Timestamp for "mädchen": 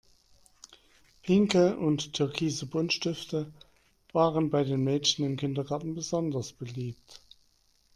4.83-5.23